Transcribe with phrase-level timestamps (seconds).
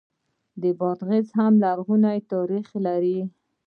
[0.79, 3.19] بادغیس هم لرغونی تاریخ لري